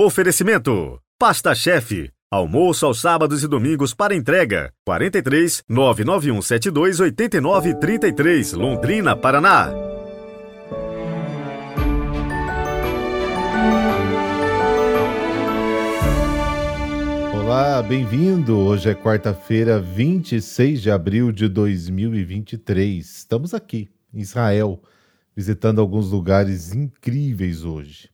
[0.00, 2.08] Oferecimento: Pasta Chefe.
[2.30, 4.72] Almoço aos sábados e domingos para entrega.
[4.86, 9.72] 43 99172 8933, Londrina, Paraná.
[17.34, 18.56] Olá, bem-vindo!
[18.56, 23.04] Hoje é quarta-feira, 26 de abril de 2023.
[23.04, 24.80] Estamos aqui, em Israel,
[25.34, 28.08] visitando alguns lugares incríveis hoje.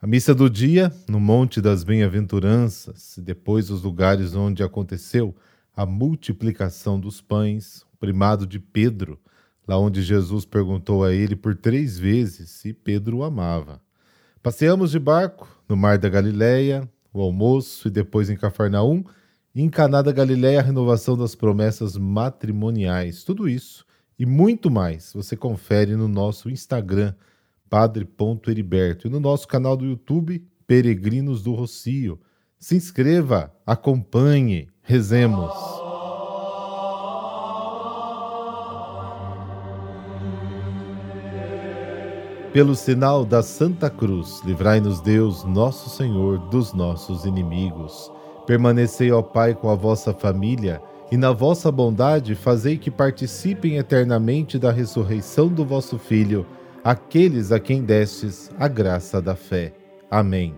[0.00, 5.34] A missa do dia, no Monte das Bem-aventuranças, depois os lugares onde aconteceu
[5.74, 9.18] a multiplicação dos pães, o primado de Pedro,
[9.66, 13.80] lá onde Jesus perguntou a ele por três vezes se Pedro o amava.
[14.40, 19.02] Passeamos de barco no Mar da Galileia, o almoço e depois em Cafarnaum,
[19.52, 23.24] em Caná da Galileia a renovação das promessas matrimoniais.
[23.24, 23.84] Tudo isso
[24.16, 27.14] e muito mais você confere no nosso Instagram,
[27.68, 32.18] padre.heriberto, e no nosso canal do YouTube, Peregrinos do Rocio.
[32.58, 35.52] Se inscreva, acompanhe, rezemos.
[42.52, 48.10] Pelo sinal da Santa Cruz, livrai-nos Deus, nosso Senhor, dos nossos inimigos.
[48.46, 54.58] Permanecei, ó Pai, com a vossa família, e na vossa bondade fazei que participem eternamente
[54.58, 56.44] da ressurreição do vosso Filho
[56.84, 59.72] aqueles a quem destes a graça da fé.
[60.10, 60.54] Amém.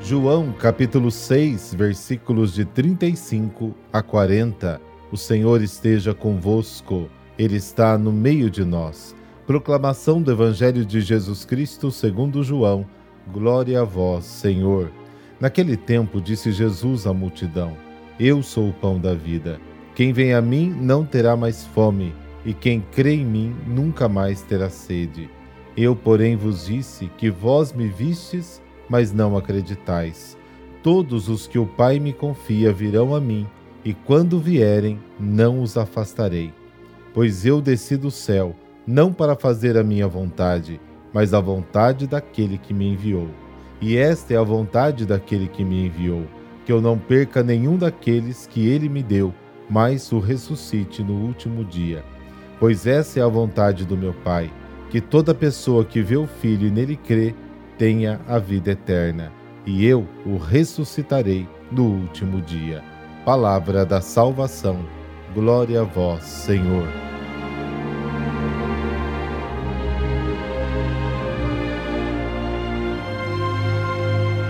[0.00, 4.80] João capítulo 6, versículos de 35 a 40.
[5.10, 9.16] O Senhor esteja convosco, Ele está no meio de nós.
[9.48, 12.86] Proclamação do Evangelho de Jesus Cristo segundo João.
[13.32, 14.92] Glória a vós, Senhor.
[15.40, 17.76] Naquele tempo disse Jesus à multidão:
[18.18, 19.60] eu sou o pão da vida.
[19.94, 22.14] Quem vem a mim não terá mais fome,
[22.44, 25.28] e quem crê em mim nunca mais terá sede.
[25.76, 30.36] Eu, porém, vos disse que vós me vistes, mas não acreditais.
[30.82, 33.46] Todos os que o Pai me confia virão a mim,
[33.84, 36.52] e quando vierem, não os afastarei.
[37.12, 38.56] Pois eu desci do céu,
[38.86, 40.80] não para fazer a minha vontade,
[41.12, 43.28] mas a vontade daquele que me enviou.
[43.80, 46.24] E esta é a vontade daquele que me enviou
[46.66, 49.32] que eu não perca nenhum daqueles que ele me deu,
[49.70, 52.04] mas o ressuscite no último dia.
[52.58, 54.50] Pois essa é a vontade do meu Pai,
[54.90, 57.34] que toda pessoa que vê o Filho e nele crê
[57.78, 59.32] tenha a vida eterna,
[59.64, 62.82] e eu o ressuscitarei no último dia.
[63.24, 64.84] Palavra da salvação.
[65.34, 67.05] Glória a vós, Senhor.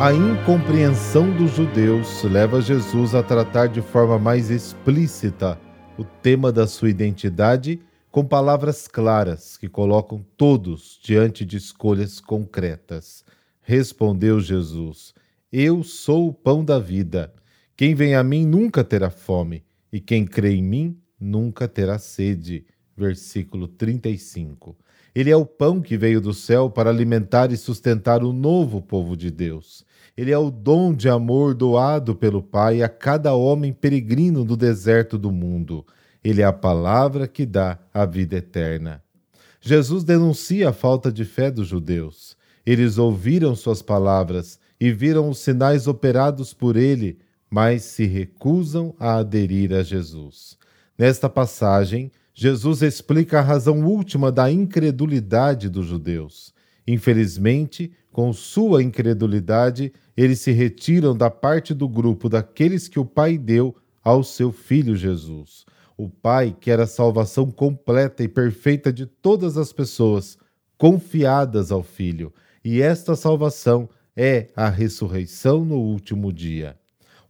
[0.00, 5.60] A incompreensão dos judeus leva Jesus a tratar de forma mais explícita
[5.98, 7.78] o tema da sua identidade
[8.10, 13.22] com palavras claras que colocam todos diante de escolhas concretas.
[13.60, 15.12] Respondeu Jesus:
[15.52, 17.30] Eu sou o pão da vida.
[17.76, 19.62] Quem vem a mim nunca terá fome,
[19.92, 22.64] e quem crê em mim nunca terá sede.
[22.96, 24.74] Versículo 35.
[25.14, 29.14] Ele é o pão que veio do céu para alimentar e sustentar o novo povo
[29.14, 29.84] de Deus.
[30.20, 35.16] Ele é o dom de amor doado pelo Pai a cada homem peregrino do deserto
[35.16, 35.82] do mundo.
[36.22, 39.02] Ele é a palavra que dá a vida eterna.
[39.62, 42.36] Jesus denuncia a falta de fé dos judeus.
[42.66, 49.16] Eles ouviram suas palavras e viram os sinais operados por ele, mas se recusam a
[49.16, 50.58] aderir a Jesus.
[50.98, 56.52] Nesta passagem, Jesus explica a razão última da incredulidade dos judeus.
[56.86, 63.38] Infelizmente, com sua incredulidade, eles se retiram da parte do grupo daqueles que o Pai
[63.38, 65.64] deu ao seu Filho Jesus.
[65.96, 70.36] O Pai quer a salvação completa e perfeita de todas as pessoas
[70.76, 72.32] confiadas ao Filho,
[72.64, 76.76] e esta salvação é a ressurreição no último dia.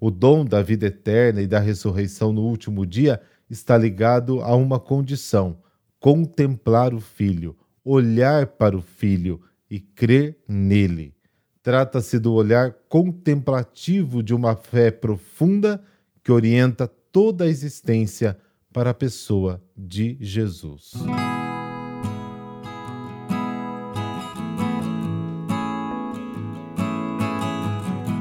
[0.00, 3.20] O dom da vida eterna e da ressurreição no último dia
[3.50, 5.58] está ligado a uma condição:
[5.98, 9.40] contemplar o Filho, olhar para o Filho
[9.70, 11.14] e crer nele.
[11.62, 15.82] Trata-se do olhar contemplativo de uma fé profunda
[16.24, 18.36] que orienta toda a existência
[18.72, 20.92] para a pessoa de Jesus.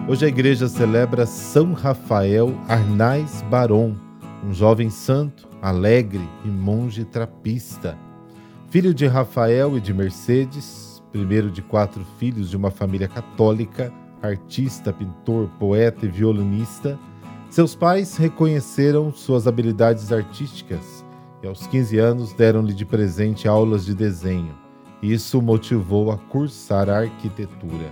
[0.07, 3.95] Hoje a igreja celebra São Rafael Arnais Baron,
[4.43, 7.95] um jovem santo, alegre e monge trapista.
[8.71, 13.91] Filho de Rafael e de Mercedes, primeiro de quatro filhos de uma família católica,
[14.21, 16.99] artista, pintor, poeta e violinista,
[17.49, 21.03] seus pais reconheceram suas habilidades artísticas
[21.41, 24.53] e aos 15 anos deram-lhe de presente aulas de desenho.
[25.01, 27.91] Isso o motivou a cursar a arquitetura.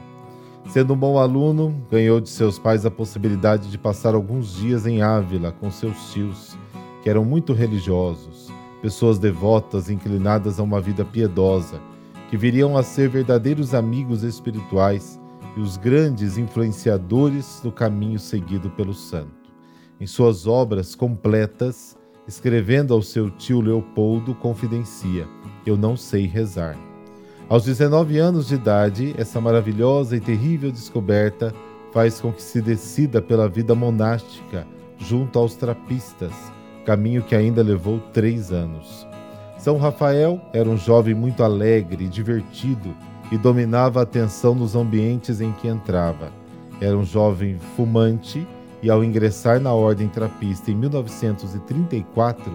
[0.67, 5.01] Sendo um bom aluno, ganhou de seus pais a possibilidade de passar alguns dias em
[5.01, 6.57] Ávila com seus tios,
[7.01, 11.79] que eram muito religiosos, pessoas devotas inclinadas a uma vida piedosa,
[12.29, 15.19] que viriam a ser verdadeiros amigos espirituais
[15.55, 19.51] e os grandes influenciadores do caminho seguido pelo santo.
[19.99, 21.97] Em suas obras completas,
[22.27, 25.27] escrevendo ao seu tio Leopoldo, confidencia:
[25.65, 26.77] Eu não sei rezar.
[27.49, 31.53] Aos 19 anos de idade, essa maravilhosa e terrível descoberta
[31.93, 36.33] faz com que se decida pela vida monástica junto aos trapistas,
[36.85, 39.07] caminho que ainda levou três anos.
[39.57, 42.95] São Rafael era um jovem muito alegre e divertido
[43.31, 46.31] e dominava a atenção nos ambientes em que entrava.
[46.79, 48.47] Era um jovem fumante
[48.81, 52.51] e, ao ingressar na ordem trapista em 1934,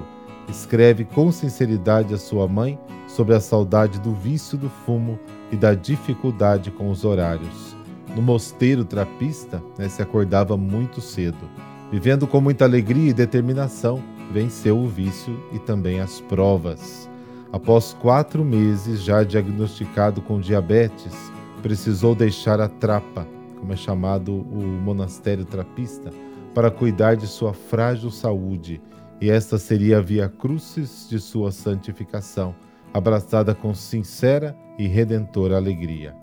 [0.48, 2.78] escreve com sinceridade a sua mãe
[3.08, 5.18] sobre a saudade do vício do fumo
[5.50, 7.76] e da dificuldade com os horários.
[8.14, 11.48] No mosteiro trapista, né, se acordava muito cedo.
[11.90, 17.08] Vivendo com muita alegria e determinação, venceu o vício e também as provas.
[17.52, 21.14] Após quatro meses, já diagnosticado com diabetes,
[21.62, 23.26] precisou deixar a trapa,
[23.58, 26.10] como é chamado o monastério trapista,
[26.54, 28.80] para cuidar de sua frágil saúde,
[29.20, 32.54] e esta seria a via crucis de sua santificação
[32.92, 36.14] abraçada com sincera e redentora alegria.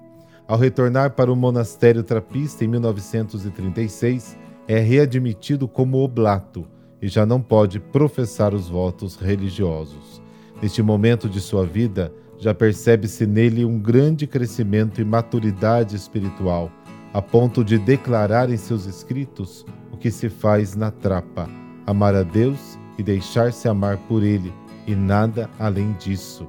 [0.47, 4.37] Ao retornar para o monastério trapista em 1936,
[4.67, 6.67] é readmitido como oblato
[7.01, 10.21] e já não pode professar os votos religiosos.
[10.61, 16.71] Neste momento de sua vida, já percebe-se nele um grande crescimento e maturidade espiritual,
[17.13, 21.49] a ponto de declarar em seus escritos o que se faz na trapa:
[21.85, 24.53] amar a Deus e deixar-se amar por Ele,
[24.85, 26.47] e nada além disso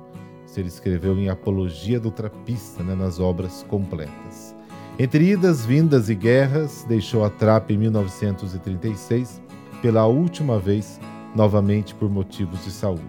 [0.59, 4.55] ele escreveu em Apologia do Trapista, né, nas obras completas.
[4.99, 9.41] Entre idas, vindas e guerras, deixou a trapa em 1936,
[9.81, 11.01] pela última vez,
[11.35, 13.03] novamente por motivos de saúde.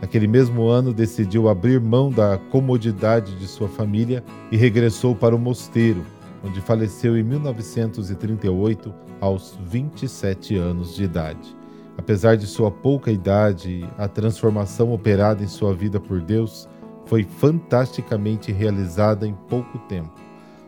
[0.00, 5.38] Naquele mesmo ano, decidiu abrir mão da comodidade de sua família e regressou para o
[5.38, 6.04] mosteiro,
[6.42, 11.54] onde faleceu em 1938, aos 27 anos de idade.
[11.98, 16.66] Apesar de sua pouca idade, a transformação operada em sua vida por Deus
[17.04, 20.14] foi fantasticamente realizada em pouco tempo.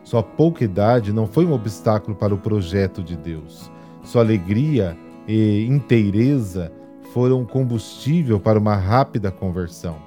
[0.03, 3.71] Sua pouca idade não foi um obstáculo para o projeto de Deus.
[4.03, 4.95] Sua alegria
[5.27, 6.71] e inteireza
[7.13, 9.97] foram combustível para uma rápida conversão.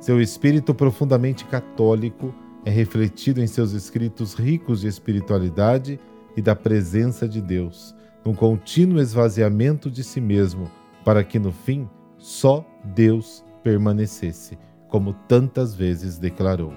[0.00, 2.34] Seu espírito profundamente católico
[2.64, 5.98] é refletido em seus escritos ricos de espiritualidade
[6.36, 7.94] e da presença de Deus,
[8.24, 10.70] num contínuo esvaziamento de si mesmo,
[11.04, 11.88] para que no fim
[12.18, 14.58] só Deus permanecesse,
[14.88, 16.72] como tantas vezes declarou.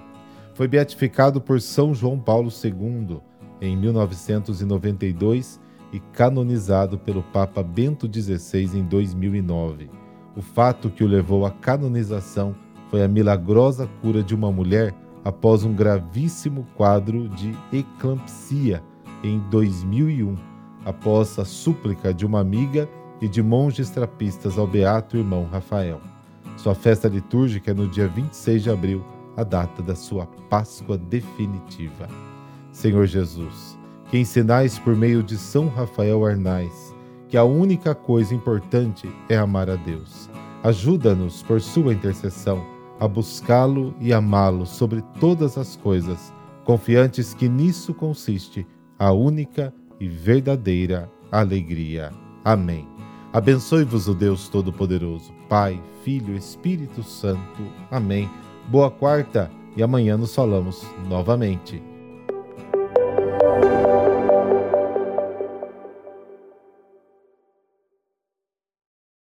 [0.54, 3.20] Foi beatificado por São João Paulo II
[3.60, 5.60] em 1992
[5.94, 9.90] e canonizado pelo Papa Bento XVI em 2009.
[10.36, 12.56] O fato que o levou à canonização
[12.90, 14.94] foi a milagrosa cura de uma mulher
[15.24, 18.84] após um gravíssimo quadro de eclampsia
[19.24, 20.36] em 2001
[20.86, 22.90] após a súplica de uma amiga
[23.22, 26.02] e de monges trapistas ao beato irmão Rafael.
[26.58, 29.04] Sua festa litúrgica é no dia 26 de abril,
[29.36, 32.08] a data da sua Páscoa definitiva.
[32.72, 33.78] Senhor Jesus,
[34.14, 36.96] que ensinais por meio de São Rafael Arnais
[37.28, 40.30] que a única coisa importante é amar a Deus.
[40.62, 42.64] Ajuda-nos, por sua intercessão,
[43.00, 46.32] a buscá-lo e amá-lo sobre todas as coisas,
[46.64, 48.68] confiantes que nisso consiste
[49.00, 52.12] a única e verdadeira alegria.
[52.46, 52.88] Amém.
[53.34, 57.64] Abençoe-vos o Deus Todo-Poderoso, Pai, Filho, Espírito Santo.
[57.90, 58.30] Amém.
[58.70, 61.93] Boa quarta e amanhã nos falamos novamente.